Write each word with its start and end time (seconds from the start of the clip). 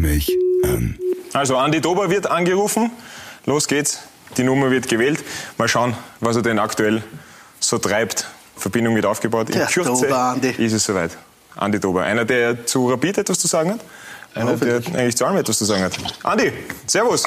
mich 0.00 0.32
an. 0.64 0.98
Also 1.32 1.56
Andi 1.56 1.80
Dober 1.80 2.10
wird 2.10 2.26
angerufen. 2.26 2.90
Los 3.46 3.68
geht's. 3.68 4.00
Die 4.36 4.44
Nummer 4.44 4.70
wird 4.70 4.88
gewählt. 4.88 5.22
Mal 5.56 5.68
schauen, 5.68 5.96
was 6.20 6.36
er 6.36 6.42
denn 6.42 6.58
aktuell 6.58 7.02
so 7.60 7.78
treibt. 7.78 8.26
Verbindung 8.56 8.94
wird 8.94 9.06
aufgebaut. 9.06 9.50
In 9.50 9.56
Der 9.58 9.66
Kürze 9.66 9.88
Dober, 9.90 10.18
Andi. 10.18 10.50
ist 10.58 10.72
es 10.72 10.84
soweit. 10.84 11.16
Andi 11.56 11.80
Dober. 11.80 12.02
Einer, 12.04 12.24
der 12.24 12.66
zu 12.66 12.88
Rapid 12.90 13.18
etwas 13.18 13.38
zu 13.38 13.46
sagen 13.48 13.72
hat. 13.72 13.80
Einer, 14.34 14.56
der 14.56 14.76
eigentlich 14.94 15.16
zu 15.16 15.24
allem 15.24 15.38
etwas 15.38 15.58
zu 15.58 15.64
sagen 15.64 15.82
hat. 15.82 15.92
Andi, 16.22 16.52
servus. 16.86 17.24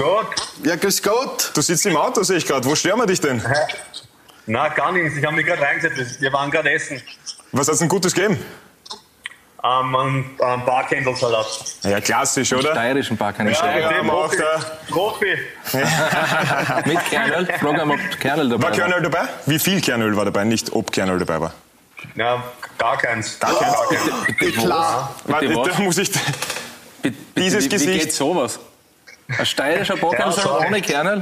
Ja, 0.63 0.75
grüß 0.75 1.01
Gott. 1.01 1.51
Du 1.53 1.61
sitzt 1.61 1.85
im 1.85 1.97
Auto, 1.97 2.23
sehe 2.23 2.37
ich 2.37 2.45
gerade. 2.45 2.65
Wo 2.65 2.75
stören 2.75 2.99
wir 2.99 3.05
dich 3.07 3.19
denn? 3.19 3.41
Na, 4.45 4.69
gar 4.69 4.91
nichts. 4.91 5.17
Ich 5.17 5.25
habe 5.25 5.35
mich 5.35 5.45
gerade 5.45 5.61
reingesetzt. 5.61 6.21
Wir 6.21 6.31
waren 6.33 6.51
gerade 6.51 6.71
essen. 6.71 7.01
Was 7.51 7.67
hat's 7.67 7.79
denn 7.79 7.89
Gutes 7.89 8.13
gegeben? 8.13 8.37
Ähm, 9.63 9.95
ein, 9.95 10.25
ein 10.39 10.65
Barkendelsalat. 10.65 11.45
Ja, 11.83 12.01
klassisch, 12.01 12.51
oder? 12.51 12.71
Steirischen 12.71 13.15
Park 13.15 13.37
Ja, 13.37 13.45
wir 13.45 14.13
auch 14.13 14.33
Profi. 14.89 15.37
da. 15.71 16.81
Mit 16.85 16.99
Kernöl. 17.09 17.45
Frag 17.45 17.79
einmal, 17.79 17.97
ob 17.97 18.19
Kernöl 18.19 18.49
dabei 18.49 18.63
War 18.63 18.71
Kernöl 18.71 19.01
dabei? 19.03 19.27
Wie 19.45 19.59
viel 19.59 19.79
Kernöl 19.79 20.17
war 20.17 20.25
dabei? 20.25 20.45
Nicht 20.45 20.73
ob 20.73 20.91
Kernöl 20.91 21.19
dabei 21.19 21.41
war. 21.41 21.53
Ja, 22.15 22.43
gar 22.79 22.97
keins. 22.97 23.39
Gar 23.39 23.53
keins. 23.55 24.55
Klar. 24.55 25.15
Warte, 25.25 25.47
Bitte 25.47 25.59
was? 25.59 25.69
da 25.69 25.79
muss 25.83 25.97
ich. 25.99 26.11
Bitte, 27.03 27.17
Dieses 27.37 27.65
wie, 27.65 27.69
Gesicht. 27.69 27.93
Wie 27.93 27.99
geht 27.99 28.13
sowas? 28.13 28.59
Ein 29.37 29.45
steirischer 29.45 29.95
Ja, 30.17 30.31
sorry. 30.31 30.65
ohne 30.67 30.81
Kernöl? 30.81 31.21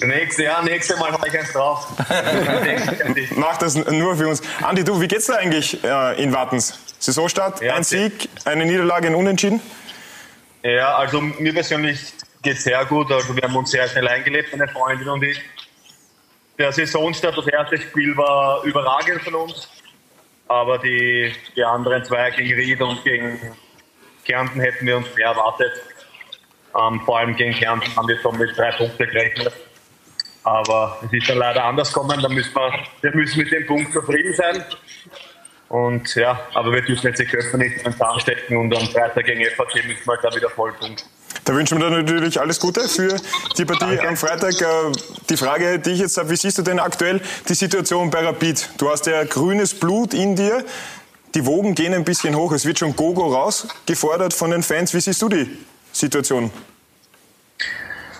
Nächste, 0.00 0.44
ja, 0.44 0.62
nächstes 0.62 0.98
Mal 0.98 1.12
habe 1.12 1.28
ich 1.28 1.38
eins 1.38 1.52
drauf. 1.52 1.86
Mach 3.36 3.56
das 3.58 3.74
nur 3.74 4.16
für 4.16 4.28
uns. 4.28 4.42
Andi, 4.62 4.84
du, 4.84 5.00
wie 5.00 5.08
geht's 5.08 5.26
dir 5.26 5.38
eigentlich 5.38 5.82
äh, 5.84 6.22
in 6.22 6.32
Wattens? 6.32 6.78
Saisonstart, 6.98 7.60
Ja, 7.62 7.74
ein 7.74 7.84
Sieg, 7.84 8.28
eine 8.44 8.64
Niederlage, 8.64 9.08
ein 9.08 9.14
Unentschieden? 9.14 9.60
ja, 10.62 10.96
also 10.96 11.20
mir 11.20 11.52
persönlich 11.54 12.00
geht 12.42 12.56
es 12.56 12.64
sehr 12.64 12.84
gut. 12.86 13.10
Also 13.12 13.34
wir 13.36 13.42
haben 13.42 13.56
uns 13.56 13.70
sehr 13.70 13.88
schnell 13.88 14.08
eingelebt, 14.08 14.56
meine 14.56 14.68
Freundin 14.68 15.08
und 15.08 15.22
ich. 15.22 15.40
Der 16.58 16.72
Saisonstart, 16.72 17.36
das 17.36 17.46
erste 17.48 17.78
Spiel 17.78 18.16
war 18.16 18.62
überragend 18.64 19.22
von 19.22 19.34
uns. 19.34 19.68
Aber 20.48 20.78
die, 20.78 21.32
die 21.54 21.64
anderen 21.64 22.04
zwei 22.04 22.30
gegen 22.30 22.54
Ried 22.54 22.80
und 22.80 23.02
gegen 23.04 23.38
Kärnten 24.24 24.60
hätten 24.60 24.86
wir 24.86 24.96
uns 24.96 25.14
mehr 25.14 25.26
erwartet. 25.26 25.72
Ähm, 26.78 27.00
vor 27.04 27.18
allem 27.18 27.36
gegen 27.36 27.52
Kärnten 27.52 27.94
haben 27.96 28.08
wir 28.08 28.18
schon 28.20 28.38
mit 28.38 28.56
drei 28.56 28.70
Punkten 28.72 29.06
gerechnet. 29.06 29.52
Aber 30.44 30.98
es 31.04 31.12
ist 31.12 31.28
dann 31.28 31.38
leider 31.38 31.64
anders 31.64 31.92
gekommen. 31.92 32.20
Da 32.22 32.28
müssen 32.28 32.54
wir, 32.54 32.72
wir 33.02 33.14
müssen 33.14 33.38
mit 33.38 33.50
dem 33.50 33.66
Punkt 33.66 33.92
zufrieden 33.92 34.32
sein. 34.34 34.64
Und 35.68 36.14
ja, 36.14 36.38
aber 36.54 36.72
wir 36.72 36.82
dürfen 36.82 37.08
jetzt 37.08 37.18
die 37.18 37.24
Köpfe 37.26 37.58
nicht 37.58 37.78
in 37.78 37.84
den 37.84 37.96
Zahn 37.96 38.20
stecken 38.20 38.56
und 38.56 38.76
am 38.76 38.86
Freitag 38.88 39.24
gegen 39.26 39.44
FAC 39.56 39.84
müssen 39.86 40.06
wir 40.06 40.16
da 40.22 40.34
wieder 40.34 40.48
Vollpunkt. 40.48 41.04
Da 41.44 41.54
wünschen 41.54 41.80
wir 41.80 41.90
dir 41.90 42.02
natürlich 42.02 42.40
alles 42.40 42.58
Gute 42.60 42.88
für 42.88 43.16
die 43.58 43.64
Partie 43.64 44.00
am 44.00 44.16
Freitag. 44.16 44.60
Äh, 44.60 44.92
Die 45.28 45.36
Frage, 45.36 45.78
die 45.78 45.90
ich 45.90 46.00
jetzt 46.00 46.16
habe, 46.18 46.30
wie 46.30 46.36
siehst 46.36 46.58
du 46.58 46.62
denn 46.62 46.78
aktuell 46.78 47.20
die 47.48 47.54
Situation 47.54 48.10
bei 48.10 48.24
Rapid? 48.24 48.70
Du 48.78 48.90
hast 48.90 49.06
ja 49.06 49.24
grünes 49.24 49.78
Blut 49.78 50.14
in 50.14 50.36
dir. 50.36 50.64
Die 51.34 51.44
Wogen 51.44 51.74
gehen 51.74 51.94
ein 51.94 52.04
bisschen 52.04 52.34
hoch. 52.36 52.52
Es 52.52 52.64
wird 52.64 52.78
schon 52.78 52.96
Gogo 52.96 53.26
rausgefordert 53.32 54.32
von 54.34 54.50
den 54.52 54.62
Fans. 54.62 54.94
Wie 54.94 55.00
siehst 55.00 55.20
du 55.20 55.28
die 55.28 55.58
Situation? 55.92 56.50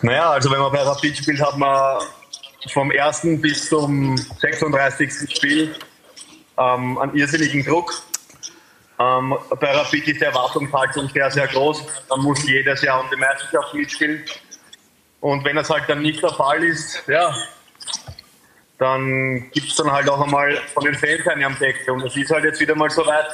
Naja, 0.02 0.30
also 0.30 0.50
wenn 0.50 0.60
man 0.60 0.70
bei 0.72 0.82
Rapid 0.82 1.16
spielt, 1.16 1.40
hat 1.40 1.56
man 1.56 2.02
vom 2.72 2.90
ersten 2.90 3.40
bis 3.40 3.68
zum 3.68 4.16
36. 4.16 5.12
Spiel 5.34 5.74
ähm, 6.58 6.98
einen 6.98 7.14
irrsinnigen 7.14 7.64
Druck. 7.64 7.92
Ähm, 8.98 9.34
bei 9.60 9.72
Rapid 9.72 10.08
ist 10.08 10.20
die 10.20 10.24
Erwartungshaltung 10.24 11.08
sehr, 11.10 11.30
sehr 11.30 11.46
groß. 11.48 11.84
Man 12.08 12.20
muss 12.20 12.42
jedes 12.46 12.82
Jahr 12.82 13.00
um 13.00 13.10
die 13.10 13.16
Meisterschaft 13.16 13.74
mitspielen. 13.74 14.24
Und 15.20 15.44
wenn 15.44 15.56
das 15.56 15.68
halt 15.68 15.84
dann 15.88 16.02
nicht 16.02 16.22
der 16.22 16.30
Fall 16.30 16.62
ist, 16.64 17.02
ja, 17.06 17.34
dann 18.78 19.50
gibt 19.52 19.68
es 19.68 19.76
dann 19.76 19.90
halt 19.90 20.08
auch 20.08 20.20
einmal 20.20 20.56
von 20.74 20.84
den 20.84 20.94
Fans 20.94 21.26
eine 21.26 21.46
am 21.46 21.58
Deckel. 21.58 21.94
Und 21.94 22.04
es 22.04 22.16
ist 22.16 22.30
halt 22.30 22.44
jetzt 22.44 22.60
wieder 22.60 22.74
mal 22.74 22.90
so 22.90 23.04
weit. 23.06 23.26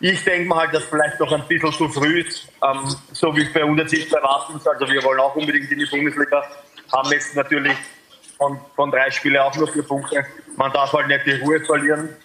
Ich 0.00 0.22
denke 0.22 0.48
mal 0.48 0.60
halt, 0.60 0.74
dass 0.74 0.84
vielleicht 0.84 1.18
noch 1.18 1.32
ein 1.32 1.46
bisschen 1.48 1.72
zu 1.72 1.88
früh 1.88 2.20
ist, 2.20 2.48
ähm, 2.62 2.94
so 3.12 3.34
wie 3.36 3.42
es 3.42 3.52
bei 3.52 3.64
uns 3.64 3.80
jetzt 3.80 3.92
ist. 3.94 4.14
Also 4.14 4.88
wir 4.88 5.02
wollen 5.02 5.18
auch 5.18 5.34
unbedingt 5.34 5.70
in 5.70 5.78
die 5.80 5.86
Bundesliga, 5.86 6.44
haben 6.92 7.10
jetzt 7.10 7.34
natürlich 7.34 7.76
von, 8.38 8.58
von 8.74 8.90
drei 8.90 9.10
Spielen 9.10 9.36
auch 9.38 9.54
nur 9.54 9.68
vier 9.68 9.82
Punkte. 9.82 10.24
Man 10.56 10.72
darf 10.72 10.92
halt 10.92 11.08
nicht 11.08 11.26
die 11.26 11.32
Ruhe 11.42 11.60
verlieren 11.60 12.16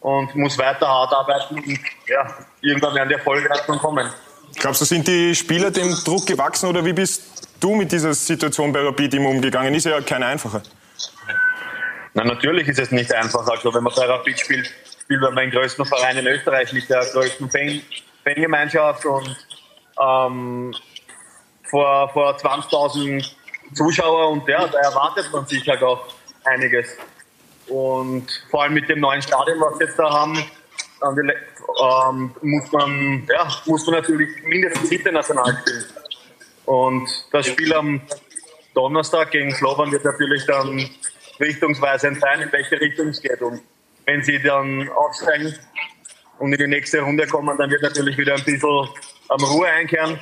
und 0.00 0.34
muss 0.34 0.58
weiter 0.58 0.88
hart 0.88 1.12
arbeiten. 1.12 1.56
Und 1.56 1.78
ja, 2.08 2.34
irgendwann 2.60 2.94
werden 2.94 3.08
die 3.10 3.14
Erfolge 3.14 3.48
schon 3.64 3.78
kommen. 3.78 4.10
Glaubst 4.56 4.80
du, 4.80 4.84
sind 4.84 5.06
die 5.06 5.34
Spieler 5.34 5.70
dem 5.70 5.94
Druck 6.04 6.26
gewachsen 6.26 6.68
oder 6.68 6.84
wie 6.84 6.92
bist 6.92 7.48
du 7.60 7.74
mit 7.74 7.92
dieser 7.92 8.14
Situation 8.14 8.72
bei 8.72 8.80
Rapid 8.80 9.14
immer 9.14 9.28
umgegangen? 9.28 9.74
Ist 9.74 9.84
ja 9.86 10.00
keine 10.00 10.26
einfache. 10.26 10.62
Na, 12.14 12.24
natürlich 12.24 12.66
ist 12.68 12.78
es 12.78 12.90
nicht 12.90 13.12
einfach. 13.12 13.46
Also, 13.46 13.74
wenn 13.74 13.82
man 13.82 13.92
bei 13.94 14.06
Rapid 14.06 14.38
spielt, 14.40 14.72
spielt 15.02 15.20
man 15.20 15.36
den 15.36 15.50
größten 15.50 15.84
Verein 15.84 16.16
in 16.16 16.26
Österreich 16.26 16.72
mit 16.72 16.88
der 16.88 17.04
größten 17.04 17.50
Fan- 17.50 17.82
Fangemeinschaft 18.26 19.04
und 19.06 19.36
ähm, 20.00 20.74
vor, 21.70 22.08
vor 22.10 22.36
20.000 22.36 23.24
Zuschauer 23.74 24.30
und 24.30 24.48
ja, 24.48 24.66
da 24.66 24.78
erwartet 24.78 25.30
man 25.32 25.46
sich 25.46 25.66
halt 25.68 25.82
auch 25.82 26.06
einiges. 26.44 26.96
Und 27.68 28.26
vor 28.50 28.62
allem 28.62 28.74
mit 28.74 28.88
dem 28.88 29.00
neuen 29.00 29.22
Stadion, 29.22 29.60
was 29.60 29.78
wir 29.78 29.86
jetzt 29.86 29.98
da 29.98 30.10
haben, 30.10 30.38
ähm, 31.02 32.34
muss, 32.42 32.72
man, 32.72 33.26
ja, 33.28 33.48
muss 33.66 33.86
man 33.86 33.96
natürlich 33.96 34.28
mindestens 34.44 34.90
international 34.90 35.58
spielen. 35.60 35.84
Und 36.64 37.08
das 37.32 37.46
Spiel 37.46 37.72
am 37.74 38.00
Donnerstag 38.74 39.30
gegen 39.30 39.54
Slovan 39.54 39.90
wird 39.92 40.04
natürlich 40.04 40.44
dann 40.46 40.88
richtungsweisend 41.40 42.20
sein, 42.20 42.42
in 42.42 42.52
welche 42.52 42.80
Richtung 42.80 43.08
es 43.08 43.20
geht. 43.20 43.40
Und 43.40 43.60
wenn 44.04 44.22
sie 44.22 44.40
dann 44.42 44.88
aufsteigen 44.90 45.54
und 46.38 46.52
in 46.52 46.58
die 46.58 46.66
nächste 46.66 47.00
Runde 47.00 47.26
kommen, 47.26 47.56
dann 47.58 47.70
wird 47.70 47.82
natürlich 47.82 48.16
wieder 48.16 48.34
ein 48.34 48.44
bisschen 48.44 48.88
am 49.28 49.44
Ruhe 49.44 49.68
einkehren. 49.68 50.18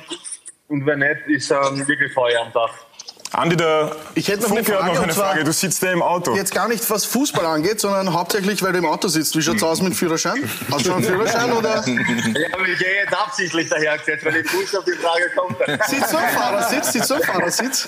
Und 0.67 0.85
wenn 0.85 0.99
nicht, 0.99 1.27
ist 1.27 1.51
dann 1.51 1.87
wirklich 1.87 2.11
Feuer 2.13 2.41
am 2.41 2.51
Dach. 2.51 2.73
Andi, 3.37 3.57
der 3.57 3.91
Ich 4.13 4.27
hätte 4.29 4.43
noch 4.43 4.51
eine 4.51 4.63
Funke 4.63 4.73
hat 4.73 4.79
Frage, 4.79 4.93
noch 4.93 4.97
und 4.99 5.03
eine 5.05 5.13
zwar- 5.13 5.25
Frage. 5.31 5.43
Du 5.43 5.51
sitzt 5.51 5.81
ja 5.83 5.91
im 5.91 6.01
Auto. 6.01 6.35
Jetzt 6.35 6.53
gar 6.53 6.67
nicht, 6.67 6.89
was 6.89 7.05
Fußball 7.05 7.45
angeht, 7.45 7.81
sondern 7.81 8.13
hauptsächlich, 8.13 8.63
weil 8.63 8.71
du 8.71 8.77
im 8.79 8.85
Auto 8.85 9.07
sitzt. 9.09 9.35
Wie 9.35 9.41
schaut's 9.41 9.61
aus 9.63 9.81
mit 9.81 9.93
Führerschein? 9.95 10.49
Hast 10.71 10.81
du 10.81 10.85
schon 10.91 10.93
einen 10.95 11.03
Führerschein 11.03 11.51
oder? 11.51 11.75
Ich 11.85 12.53
habe 12.53 12.63
mich 12.63 12.81
eh 12.81 12.95
jetzt 13.03 13.13
absichtlich 13.13 13.69
dahergesetzt, 13.69 14.25
weil 14.25 14.37
ich 14.37 14.53
wusste, 14.53 14.79
ob 14.79 14.85
die 14.85 14.91
Frage 14.93 15.31
kommt. 15.35 15.57
Sitzt 15.87 16.09
so 16.09 16.17
im 16.17 16.23
Fahrersitz? 16.29 16.93
Sitzt 16.93 17.07
so 17.07 17.15
im 17.15 17.21
Fahrersitz? 17.23 17.87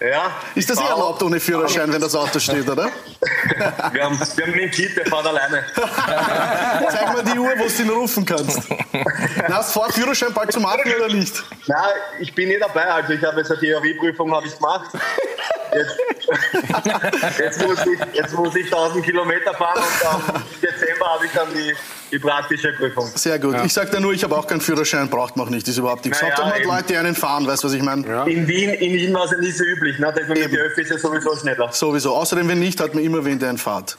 Ja, 0.00 0.32
Ist 0.54 0.70
das 0.70 0.80
eh 0.80 0.84
erlaubt 0.84 1.22
ohne 1.22 1.38
Führerschein, 1.38 1.92
wenn 1.92 2.00
das 2.00 2.14
Auto 2.14 2.38
steht, 2.38 2.66
oder? 2.66 2.84
wir 3.92 4.04
haben, 4.04 4.18
wir 4.18 4.46
haben 4.46 4.54
einen 4.54 4.70
Kind, 4.70 4.96
der 4.96 5.04
fährt 5.04 5.26
alleine. 5.26 5.62
Zeig 5.74 7.12
mal 7.12 7.22
die 7.22 7.38
Uhr, 7.38 7.50
wo 7.58 7.68
du 7.68 7.82
ihn 7.82 7.90
rufen 7.90 8.24
kannst. 8.24 8.60
Na, 9.46 9.56
hast 9.56 9.76
du 9.76 9.80
vor, 9.80 9.92
Führerschein 9.92 10.32
bald 10.32 10.52
zu 10.52 10.60
machen 10.60 10.90
oder 10.96 11.08
nicht? 11.12 11.44
Nein, 11.66 11.78
ich 12.18 12.34
bin 12.34 12.48
nicht 12.48 12.62
dabei. 12.62 12.84
Also 12.86 13.12
ich 13.12 13.22
habe 13.22 13.40
jetzt 13.40 13.50
eine 13.50 13.60
Theorieprüfung 13.60 14.34
habe 14.34 14.46
ich 14.46 14.56
gemacht. 14.56 14.90
Jetzt, 15.74 17.38
jetzt, 17.38 17.66
muss 17.66 17.78
ich, 17.86 18.00
jetzt 18.14 18.34
muss 18.34 18.56
ich 18.56 18.64
1000 18.64 19.04
Kilometer 19.04 19.52
fahren 19.52 19.82
und 19.82 20.06
am 20.06 20.44
Dezember 20.62 21.06
habe 21.06 21.26
ich 21.26 21.32
dann 21.32 21.52
die, 21.52 21.74
die 22.10 22.18
praktische 22.18 22.72
Prüfung. 22.72 23.10
Sehr 23.14 23.38
gut. 23.38 23.56
Ich 23.64 23.72
sag 23.72 23.90
dir 23.90 24.00
nur, 24.00 24.12
ich 24.12 24.24
habe 24.24 24.36
auch 24.36 24.46
keinen 24.46 24.60
Führerschein, 24.60 25.08
braucht 25.08 25.36
man 25.36 25.46
auch 25.46 25.50
nicht, 25.50 25.66
ist 25.68 25.78
überhaupt 25.78 26.04
nichts. 26.04 26.20
Naja, 26.20 26.34
mal 26.38 26.58
eben. 26.58 26.68
Leute, 26.68 26.84
die 26.88 26.96
einen 26.96 27.14
fahren, 27.14 27.46
weißt 27.46 27.62
du, 27.62 27.68
was 27.68 27.74
ich 27.74 27.82
meine? 27.82 28.02
In 28.30 28.46
Wien, 28.48 28.70
in 28.70 28.92
Wien 28.92 29.14
war 29.14 29.24
es 29.24 29.32
ja 29.32 29.38
nie 29.38 29.50
so 29.50 29.64
üblich. 29.64 29.98
Ne? 29.98 30.12
Das 30.14 30.28
mit 30.28 30.38
Eben. 30.38 30.50
die 30.50 30.58
Öffis 30.58 30.90
ist 30.90 30.90
ja 30.90 30.98
sowieso 30.98 31.36
schneller. 31.36 31.70
Sowieso. 31.72 32.14
Außerdem, 32.14 32.48
wenn 32.48 32.58
nicht, 32.58 32.80
hat 32.80 32.94
man 32.94 33.04
immer 33.04 33.24
wen, 33.24 33.38
der 33.38 33.50
einen 33.50 33.58
fahrt. 33.58 33.96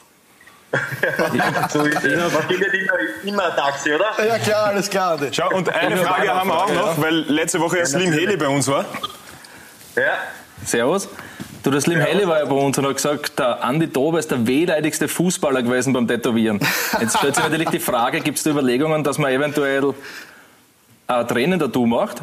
So 1.70 1.84
ist 1.84 2.02
es. 2.02 2.32
Man 2.32 2.42
findet 2.48 2.72
immer, 2.74 2.92
immer 3.24 3.44
ein 3.44 3.56
Taxi, 3.56 3.92
oder? 3.92 4.06
Ja, 4.26 4.38
klar, 4.38 4.66
alles 4.66 4.88
klar. 4.88 5.18
Schau, 5.30 5.50
und 5.54 5.68
eine 5.68 5.98
Frage 5.98 6.32
haben 6.32 6.48
wir 6.48 6.64
auch 6.64 6.72
noch, 6.72 7.02
weil 7.02 7.14
letzte 7.28 7.60
Woche 7.60 7.78
erst 7.78 7.92
Slim 7.92 8.12
Heli 8.12 8.36
bei 8.36 8.48
uns 8.48 8.68
war. 8.68 8.86
Ja. 9.96 10.18
Servus. 10.64 11.08
Du, 11.62 11.70
der 11.70 11.80
Slim 11.80 12.00
Helle 12.00 12.26
war 12.26 12.40
ja 12.40 12.44
bei 12.44 12.56
uns 12.56 12.76
und 12.78 12.86
hat 12.86 12.96
gesagt, 12.96 13.38
der 13.38 13.62
Andi 13.62 13.86
Dober 13.86 14.18
ist 14.18 14.32
der 14.32 14.44
wehleidigste 14.46 15.06
Fußballer 15.06 15.62
gewesen 15.62 15.92
beim 15.92 16.08
Tätowieren. 16.08 16.58
Jetzt 17.00 17.18
stellt 17.18 17.36
sich 17.36 17.44
natürlich 17.44 17.68
die 17.70 17.78
Frage, 17.78 18.20
gibt 18.20 18.38
es 18.38 18.44
da 18.44 18.50
Überlegungen, 18.50 19.04
dass 19.04 19.18
man 19.18 19.30
eventuell 19.30 19.94
ein 21.06 21.28
Training-Tattoo 21.28 21.86
macht? 21.86 22.22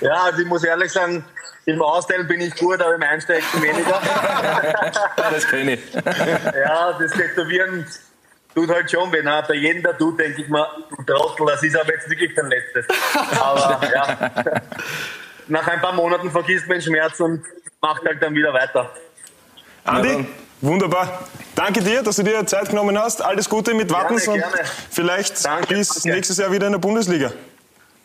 ja, 0.00 0.24
also 0.24 0.40
ich 0.40 0.48
muss 0.48 0.64
ehrlich 0.64 0.90
sagen, 0.90 1.24
im 1.66 1.80
Austeilen 1.80 2.26
bin 2.26 2.40
ich 2.40 2.56
gut, 2.56 2.80
aber 2.80 2.96
im 2.96 3.02
Einsteigen 3.02 3.44
weniger. 3.54 4.00
Ja, 5.16 5.30
das 5.30 5.46
kenne 5.46 5.74
ich. 5.74 5.80
Ja, 5.94 6.98
das 6.98 7.12
Tätowieren 7.12 7.86
tut 8.54 8.70
halt 8.70 8.90
schon 8.90 9.12
weh. 9.12 9.22
ne? 9.22 9.42
Bei 9.46 9.54
jedem 9.54 9.82
Tattoo 9.82 10.12
denke 10.12 10.42
ich 10.42 10.48
mir, 10.48 10.66
du 10.96 11.02
Trottel, 11.02 11.46
das 11.46 11.62
ist 11.62 11.76
aber 11.76 11.92
jetzt 11.92 12.08
wirklich 12.08 12.34
dein 12.34 12.48
letztes. 12.48 12.86
Aber 13.40 13.80
ja, 13.92 14.30
nach 15.48 15.66
ein 15.66 15.80
paar 15.80 15.92
Monaten 15.92 16.30
vergisst 16.30 16.66
man 16.68 16.78
den 16.78 16.82
Schmerz 16.82 17.20
und 17.20 17.42
macht 17.80 18.04
halt 18.04 18.22
dann 18.22 18.34
wieder 18.34 18.52
weiter. 18.52 18.90
Andi, 19.84 20.26
Wunderbar. 20.60 21.28
Danke 21.54 21.82
dir, 21.82 22.02
dass 22.02 22.16
du 22.16 22.22
dir 22.22 22.46
Zeit 22.46 22.70
genommen 22.70 22.98
hast. 22.98 23.22
Alles 23.22 23.48
Gute 23.50 23.74
mit 23.74 23.92
Wattens 23.92 24.24
Gerne, 24.24 24.44
und 24.44 24.52
vielleicht 24.90 25.44
Danke, 25.44 25.74
bis 25.74 25.88
danke. 25.88 26.08
nächstes 26.16 26.38
Jahr 26.38 26.50
wieder 26.50 26.66
in 26.66 26.72
der 26.72 26.78
Bundesliga. 26.78 27.32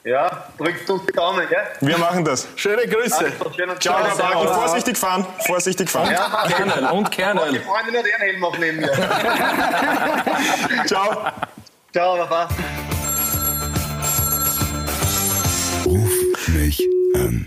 Ja, 0.06 0.46
drückt 0.57 0.90
uns 0.90 1.06
die 1.06 1.12
Daumen, 1.12 1.48
gell? 1.50 1.57
Wir 1.81 1.98
machen 1.98 2.24
das. 2.24 2.48
Schöne 2.56 2.88
Grüße. 2.88 3.18
Also, 3.18 3.54
schönen 3.54 3.80
Ciao. 3.81 3.98
Herr 4.01 4.16
Bark. 4.16 4.36
Und 4.40 4.48
vorsichtig 4.48 4.98
fahren. 4.98 5.25
Vorsichtig 5.46 5.90
fahren. 5.90 6.12
Ja, 6.12 6.48
Kernöl 6.56 6.86
und 6.92 7.07
die 7.07 7.18
Kernöl. 7.18 7.60
Freundin 7.62 7.98
hat 7.98 8.06
einen 8.06 8.22
Helm 8.22 8.44
auf 8.46 8.57
neben 8.57 8.78
mir. 8.78 8.92
Ciao. 10.86 11.31
Ciao, 11.92 12.18
Baba. 12.18 12.48
Ruf 15.86 16.48
mich 16.48 16.88
an. 17.16 17.45